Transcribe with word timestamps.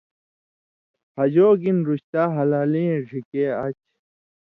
”ہجو 1.17 1.47
گِنہۡ، 1.61 1.85
رُشتا۔ 1.87 2.23
ہلالیں 2.35 2.89
اْے 2.93 2.97
ڙِھکے 3.07 3.43
آچھی“ 3.63 3.89